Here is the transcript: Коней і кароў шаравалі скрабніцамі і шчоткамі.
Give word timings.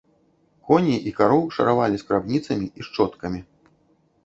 Коней 0.69 0.99
і 1.11 1.13
кароў 1.19 1.43
шаравалі 1.59 2.01
скрабніцамі 2.05 2.65
і 2.77 2.81
шчоткамі. 2.91 3.39